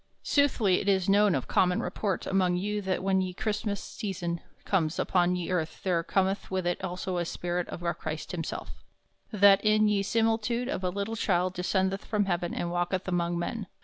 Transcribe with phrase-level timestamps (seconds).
[0.23, 4.97] Soothly it is known of common report among you that when ye Chrystmass season comes
[4.97, 8.83] upon ye earth there cometh with it also the spirit of our Chryst himself,
[9.31, 13.67] that in ye similitude of a little childe descendeth from heaven and walketh among men.